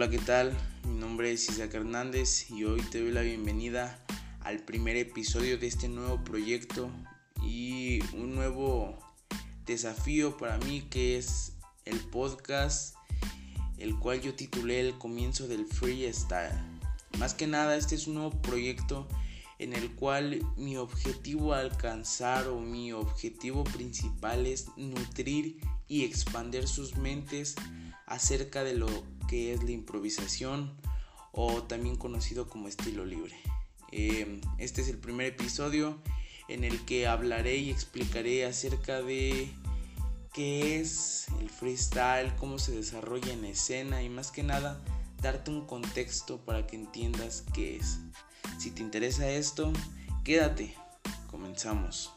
Hola, 0.00 0.08
¿qué 0.08 0.18
tal? 0.18 0.56
Mi 0.88 0.94
nombre 0.94 1.30
es 1.30 1.50
Isaac 1.50 1.74
Hernández 1.74 2.50
y 2.50 2.64
hoy 2.64 2.80
te 2.80 3.02
doy 3.02 3.12
la 3.12 3.20
bienvenida 3.20 4.02
al 4.40 4.60
primer 4.60 4.96
episodio 4.96 5.58
de 5.58 5.66
este 5.66 5.90
nuevo 5.90 6.24
proyecto 6.24 6.90
y 7.42 8.02
un 8.14 8.34
nuevo 8.34 8.98
desafío 9.66 10.38
para 10.38 10.56
mí 10.56 10.80
que 10.88 11.18
es 11.18 11.52
el 11.84 12.00
podcast, 12.00 12.96
el 13.76 13.94
cual 13.98 14.22
yo 14.22 14.32
titulé 14.32 14.80
El 14.80 14.96
comienzo 14.96 15.48
del 15.48 15.66
freestyle. 15.66 16.58
Más 17.18 17.34
que 17.34 17.46
nada, 17.46 17.76
este 17.76 17.94
es 17.94 18.06
un 18.06 18.14
nuevo 18.14 18.40
proyecto 18.40 19.06
en 19.58 19.74
el 19.74 19.94
cual 19.96 20.40
mi 20.56 20.78
objetivo 20.78 21.52
a 21.52 21.60
alcanzar 21.60 22.48
o 22.48 22.58
mi 22.58 22.90
objetivo 22.92 23.64
principal 23.64 24.46
es 24.46 24.68
nutrir 24.78 25.60
y 25.88 26.04
expandir 26.04 26.66
sus 26.68 26.96
mentes 26.96 27.54
acerca 28.06 28.64
de 28.64 28.76
lo 28.76 28.88
que 29.30 29.54
es 29.54 29.62
la 29.62 29.70
improvisación 29.70 30.72
o 31.30 31.62
también 31.62 31.94
conocido 31.94 32.48
como 32.48 32.66
estilo 32.66 33.04
libre. 33.04 33.36
Eh, 33.92 34.40
este 34.58 34.82
es 34.82 34.88
el 34.88 34.98
primer 34.98 35.26
episodio 35.26 36.02
en 36.48 36.64
el 36.64 36.84
que 36.84 37.06
hablaré 37.06 37.58
y 37.58 37.70
explicaré 37.70 38.44
acerca 38.44 39.02
de 39.02 39.48
qué 40.32 40.80
es 40.80 41.28
el 41.40 41.48
freestyle, 41.48 42.34
cómo 42.40 42.58
se 42.58 42.72
desarrolla 42.72 43.32
en 43.32 43.44
escena 43.44 44.02
y 44.02 44.08
más 44.08 44.32
que 44.32 44.42
nada 44.42 44.82
darte 45.22 45.52
un 45.52 45.64
contexto 45.64 46.44
para 46.44 46.66
que 46.66 46.74
entiendas 46.74 47.44
qué 47.54 47.76
es. 47.76 48.00
Si 48.58 48.72
te 48.72 48.82
interesa 48.82 49.30
esto, 49.30 49.72
quédate. 50.24 50.74
Comenzamos. 51.30 52.12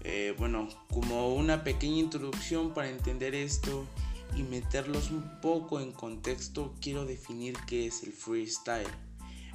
Eh, 0.00 0.34
bueno, 0.38 0.68
como 0.88 1.34
una 1.34 1.62
pequeña 1.62 1.98
introducción 1.98 2.72
para 2.72 2.88
entender 2.88 3.34
esto 3.34 3.86
y 4.34 4.42
meterlos 4.42 5.10
un 5.10 5.40
poco 5.40 5.80
en 5.80 5.92
contexto, 5.92 6.74
quiero 6.80 7.04
definir 7.04 7.56
qué 7.66 7.86
es 7.86 8.02
el 8.02 8.12
freestyle. 8.12 8.88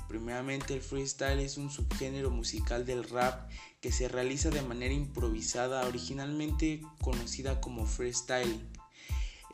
Primeramente, 0.08 0.74
el 0.74 0.82
freestyle 0.82 1.40
es 1.40 1.58
un 1.58 1.70
subgénero 1.70 2.30
musical 2.30 2.86
del 2.86 3.04
rap 3.04 3.50
que 3.80 3.92
se 3.92 4.08
realiza 4.08 4.50
de 4.50 4.62
manera 4.62 4.94
improvisada, 4.94 5.88
originalmente 5.88 6.82
conocida 7.02 7.62
como 7.62 7.86
freestyling. 7.86 8.62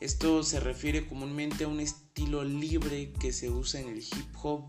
Esto 0.00 0.42
se 0.42 0.60
refiere 0.60 1.06
comúnmente 1.06 1.64
a 1.64 1.68
un 1.68 1.80
estilo 1.80 2.44
libre 2.44 3.12
que 3.12 3.32
se 3.32 3.50
usa 3.50 3.80
en 3.80 3.88
el 3.88 3.98
hip 3.98 4.36
hop. 4.42 4.64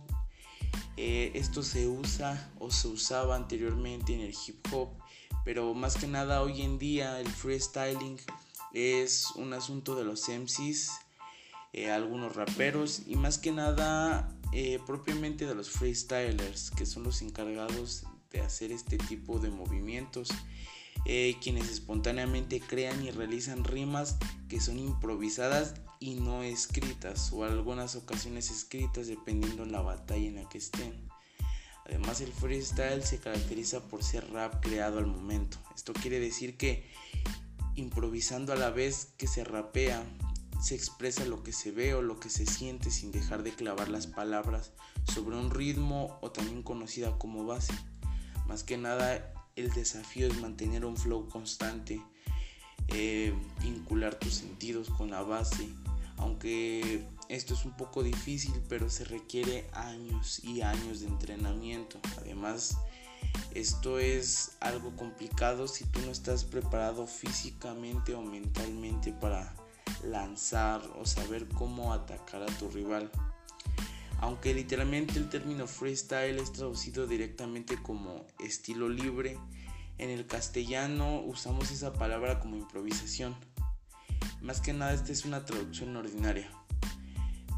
Eh, 0.97 1.31
esto 1.36 1.64
se 1.64 1.88
usa 1.88 2.52
o 2.59 2.72
se 2.72 2.88
usaba 2.88 3.36
anteriormente 3.36 4.14
en 4.14 4.22
el 4.22 4.33
hip 4.33 4.66
hop, 4.72 4.89
pero 5.45 5.73
más 5.73 5.97
que 5.97 6.08
nada 6.08 6.42
hoy 6.42 6.61
en 6.61 6.80
día 6.80 7.20
el 7.20 7.30
freestyling 7.30 8.17
es 8.73 9.31
un 9.36 9.53
asunto 9.53 9.95
de 9.95 10.03
los 10.03 10.28
MCs, 10.30 10.92
eh, 11.73 11.92
algunos 11.92 12.36
raperos 12.36 13.03
y 13.08 13.16
más 13.16 13.38
que 13.38 13.52
nada 13.52 14.36
eh, 14.53 14.80
propiamente 14.86 15.45
de 15.45 15.56
los 15.56 15.70
freestylers, 15.70 16.72
que 16.72 16.86
son 16.86 17.03
los 17.03 17.22
encargados 17.22 18.06
de 18.31 18.42
hacer 18.42 18.72
este 18.72 18.98
tipo 18.98 19.39
de 19.39 19.50
movimientos. 19.50 20.30
Eh, 21.06 21.38
quienes 21.42 21.70
espontáneamente 21.70 22.59
crean 22.59 23.03
y 23.06 23.11
realizan 23.11 23.64
rimas 23.64 24.17
que 24.50 24.59
son 24.59 24.78
improvisadas 24.78 25.76
y 26.00 26.16
no 26.16 26.44
escritas 26.44 27.31
o 27.31 27.45
algunas 27.45 27.95
ocasiones 27.95 28.52
escritas 28.52 29.08
dependiendo 29.08 29.66
de 29.66 29.72
la 29.72 29.81
batalla 29.81 30.28
en 30.28 30.36
la 30.36 30.50
que 30.50 30.58
estén. 30.58 31.08
Además 31.86 32.22
el 32.22 32.31
freestyle 32.31 33.04
se 33.04 33.20
caracteriza 33.20 33.88
por 33.88 34.04
ser 34.04 34.30
rap 34.31 34.61
creado 34.61 35.00
al 35.00 35.08
momento. 35.08 35.58
Esto 35.76 35.94
quiere 35.94 36.20
decir 36.20 36.58
que 36.58 36.86
improvisando 37.75 38.53
a 38.53 38.56
la 38.56 38.70
vez 38.70 39.14
que 39.17 39.28
se 39.28 39.44
rapea, 39.44 40.03
se 40.62 40.75
expresa 40.75 41.25
lo 41.25 41.44
que 41.44 41.53
se 41.53 41.72
ve 41.72 41.94
o 41.94 42.02
lo 42.02 42.20
que 42.20 42.30
se 42.30 42.45
siente 42.45 42.92
sin 42.92 43.11
dejar 43.11 43.43
de 43.43 43.54
clavar 43.54 43.89
las 43.89 44.08
palabras 44.08 44.71
sobre 45.14 45.38
un 45.38 45.52
ritmo 45.52 46.17
o 46.21 46.32
también 46.32 46.64
conocida 46.64 47.17
como 47.17 47.45
base. 47.45 47.73
Más 48.48 48.64
que 48.64 48.77
nada 48.77 49.33
el 49.55 49.71
desafío 49.71 50.27
es 50.27 50.39
mantener 50.42 50.86
un 50.86 50.98
flow 50.98 51.27
constante, 51.30 52.02
eh, 52.89 53.33
vincular 53.61 54.16
tus 54.16 54.33
sentidos 54.33 54.89
con 54.89 55.11
la 55.11 55.22
base, 55.22 55.70
aunque 56.17 57.05
esto 57.30 57.54
es 57.54 57.64
un 57.64 57.77
poco 57.77 58.04
difícil, 58.04 58.54
pero 58.67 58.89
se 58.89 59.05
requiere 59.05 59.70
años 59.73 60.43
y 60.43 60.61
años 60.61 61.02
de 61.02 61.08
entrenamiento. 61.08 61.99
Además, 62.17 62.77
esto 63.53 63.99
es 63.99 64.57
algo 64.59 64.95
complicado 64.95 65.67
si 65.67 65.83
tú 65.85 65.99
no 66.02 66.11
estás 66.11 66.45
preparado 66.45 67.07
físicamente 67.07 68.13
o 68.13 68.21
mentalmente 68.21 69.11
para 69.11 69.55
lanzar 70.03 70.81
o 70.99 71.05
saber 71.05 71.47
cómo 71.47 71.91
atacar 71.91 72.43
a 72.43 72.57
tu 72.57 72.69
rival. 72.69 73.11
Aunque 74.21 74.53
literalmente 74.53 75.17
el 75.17 75.30
término 75.30 75.65
freestyle 75.65 76.39
es 76.39 76.52
traducido 76.52 77.07
directamente 77.07 77.81
como 77.81 78.25
estilo 78.39 78.89
libre, 78.89 79.37
en 79.97 80.09
el 80.09 80.27
castellano 80.27 81.21
usamos 81.21 81.71
esa 81.71 81.93
palabra 81.93 82.39
como 82.39 82.55
improvisación. 82.55 83.36
Más 84.41 84.61
que 84.61 84.73
nada 84.73 84.93
esta 84.93 85.11
es 85.11 85.25
una 85.25 85.43
traducción 85.43 85.95
ordinaria. 85.95 86.49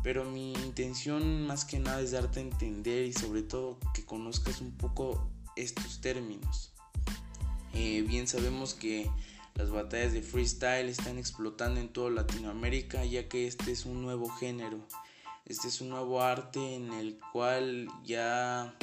Pero 0.04 0.26
mi 0.26 0.54
intención 0.54 1.46
más 1.46 1.66
que 1.66 1.80
nada 1.80 2.02
es 2.02 2.12
darte 2.12 2.40
a 2.40 2.44
entender 2.44 3.06
y 3.06 3.14
sobre 3.14 3.44
todo 3.44 3.78
que 3.94 4.04
conozcas 4.04 4.62
un 4.62 4.72
poco 4.72 5.30
estos 5.56 6.02
términos. 6.02 6.72
Eh, 7.74 8.04
bien 8.08 8.28
sabemos 8.28 8.74
que 8.74 9.10
las 9.56 9.70
batallas 9.70 10.14
de 10.14 10.22
freestyle 10.22 10.90
están 10.90 11.18
explotando 11.18 11.80
en 11.80 11.90
toda 11.90 12.10
Latinoamérica 12.10 13.06
ya 13.06 13.28
que 13.28 13.48
este 13.48 13.72
es 13.72 13.86
un 13.86 14.02
nuevo 14.02 14.30
género. 14.30 14.80
Este 15.46 15.68
es 15.68 15.82
un 15.82 15.90
nuevo 15.90 16.22
arte 16.22 16.76
en 16.76 16.94
el 16.94 17.20
cual 17.34 17.88
ya, 18.06 18.74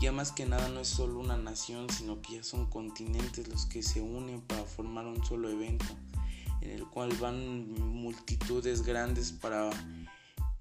ya 0.00 0.12
más 0.12 0.32
que 0.32 0.46
nada 0.46 0.68
no 0.68 0.80
es 0.80 0.88
solo 0.88 1.18
una 1.18 1.36
nación, 1.36 1.88
sino 1.90 2.20
que 2.22 2.36
ya 2.36 2.44
son 2.44 2.66
continentes 2.66 3.48
los 3.48 3.66
que 3.66 3.82
se 3.82 4.00
unen 4.00 4.40
para 4.42 4.64
formar 4.64 5.06
un 5.06 5.24
solo 5.24 5.50
evento, 5.50 5.86
en 6.60 6.70
el 6.70 6.86
cual 6.86 7.12
van 7.20 7.72
multitudes 7.80 8.82
grandes 8.82 9.32
para 9.32 9.70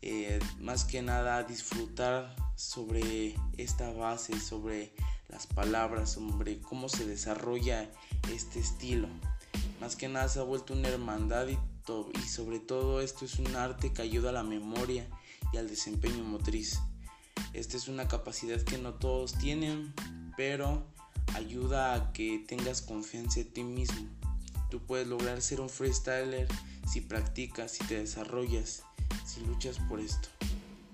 eh, 0.01 0.39
más 0.59 0.85
que 0.85 1.01
nada 1.01 1.43
disfrutar 1.43 2.35
sobre 2.55 3.35
esta 3.57 3.91
base, 3.91 4.39
sobre 4.39 4.93
las 5.29 5.47
palabras, 5.47 6.11
sobre 6.11 6.59
cómo 6.59 6.89
se 6.89 7.05
desarrolla 7.05 7.89
este 8.33 8.59
estilo. 8.59 9.07
Más 9.79 9.95
que 9.95 10.07
nada 10.07 10.27
se 10.29 10.39
ha 10.39 10.43
vuelto 10.43 10.73
una 10.73 10.89
hermandad 10.89 11.47
y, 11.47 11.57
y 12.17 12.27
sobre 12.27 12.59
todo 12.59 13.01
esto 13.01 13.25
es 13.25 13.39
un 13.39 13.55
arte 13.55 13.93
que 13.93 14.01
ayuda 14.01 14.29
a 14.29 14.33
la 14.33 14.43
memoria 14.43 15.07
y 15.53 15.57
al 15.57 15.67
desempeño 15.69 16.23
motriz. 16.23 16.79
Esta 17.53 17.77
es 17.77 17.87
una 17.87 18.07
capacidad 18.07 18.61
que 18.61 18.77
no 18.77 18.93
todos 18.93 19.33
tienen, 19.33 19.93
pero 20.35 20.85
ayuda 21.35 21.93
a 21.93 22.13
que 22.13 22.43
tengas 22.47 22.81
confianza 22.81 23.41
en 23.41 23.53
ti 23.53 23.63
mismo. 23.63 24.07
Tú 24.69 24.81
puedes 24.81 25.07
lograr 25.07 25.41
ser 25.41 25.61
un 25.61 25.69
freestyler 25.69 26.47
si 26.87 27.01
practicas, 27.01 27.71
si 27.71 27.83
te 27.85 27.99
desarrollas, 27.99 28.83
si 29.25 29.41
luchas 29.41 29.77
por 29.87 29.99
esto. 29.99 30.29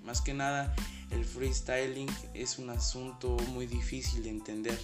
Más 0.04 0.22
que 0.22 0.34
nada, 0.34 0.76
el 1.14 1.26
freestyling 1.26 2.10
es 2.34 2.58
un 2.58 2.70
asunto 2.70 3.38
muy 3.50 3.68
difícil 3.68 4.24
de 4.24 4.30
entender, 4.30 4.80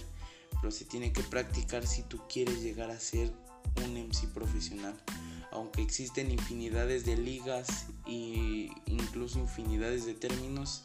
pero 0.60 0.70
se 0.70 0.84
tiene 0.84 1.12
que 1.12 1.22
practicar 1.22 1.86
si 1.86 2.02
tú 2.02 2.20
quieres 2.28 2.62
llegar 2.62 2.90
a 2.90 2.98
ser 2.98 3.32
un 3.84 3.94
MC 3.94 4.28
profesional. 4.32 4.94
Aunque 5.52 5.82
existen 5.82 6.30
infinidades 6.30 7.04
de 7.04 7.16
ligas 7.16 7.86
e 8.06 8.70
incluso 8.86 9.38
infinidades 9.38 10.06
de 10.06 10.14
términos, 10.14 10.84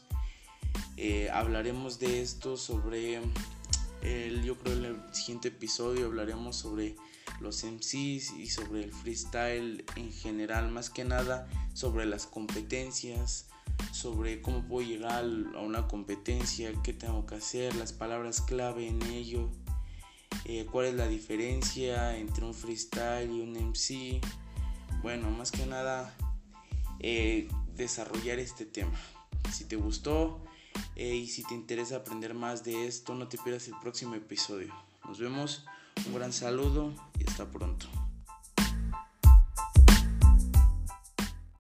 eh, 0.98 1.30
hablaremos 1.32 2.00
de 2.00 2.22
esto 2.22 2.58
sobre 2.58 3.22
el, 4.02 4.44
yo 4.44 4.58
creo 4.58 4.76
en 4.76 4.86
el 4.86 5.14
siguiente 5.14 5.50
episodio 5.50 6.08
hablaremos 6.08 6.56
sobre 6.56 6.96
los 7.40 7.64
MCs 7.64 7.94
y 8.38 8.50
sobre 8.50 8.84
el 8.84 8.91
freestyle 8.91 9.86
en 9.96 10.12
general, 10.12 10.72
más 10.72 10.90
que 10.90 11.03
nada 11.03 11.48
sobre 11.74 12.06
las 12.06 12.26
competencias, 12.26 13.48
sobre 13.92 14.42
cómo 14.42 14.68
puedo 14.68 14.88
llegar 14.88 15.26
a 15.56 15.60
una 15.60 15.88
competencia, 15.88 16.72
qué 16.84 16.94
tengo 16.94 17.26
que 17.26 17.36
hacer, 17.36 17.76
las 17.76 17.94
palabras 17.94 18.42
clave 18.42 18.88
en 18.88 19.02
ello, 19.04 19.50
eh, 20.46 20.68
cuál 20.72 20.88
es 20.88 20.94
la 20.96 21.08
diferencia 21.08 22.18
entre 22.18 22.46
un 22.46 22.54
freestyle 22.54 23.32
y 23.32 23.42
un 23.42 23.54
MC. 23.54 24.22
Bueno, 25.02 25.30
más 25.32 25.52
que 25.52 25.66
nada 25.66 26.14
eh, 27.00 27.48
desarrollar 27.76 28.40
este 28.40 28.66
tema. 28.66 29.00
Si 29.52 29.66
te 29.66 29.76
gustó 29.76 30.44
eh, 30.96 31.16
y 31.16 31.28
si 31.28 31.44
te 31.44 31.54
interesa 31.54 31.98
aprender 31.98 32.34
más 32.34 32.64
de 32.64 32.88
esto, 32.88 33.16
no 33.16 33.28
te 33.28 33.38
pierdas 33.38 33.68
el 33.68 33.76
próximo 33.82 34.16
episodio. 34.16 34.74
Nos 35.08 35.20
vemos, 35.20 35.66
un 36.08 36.16
gran 36.16 36.34
saludo 36.34 36.94
y 37.20 37.30
hasta 37.30 37.50
pronto. 37.50 37.88